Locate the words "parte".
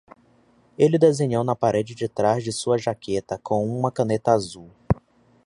1.55-1.93